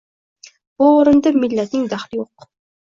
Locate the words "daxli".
1.95-2.23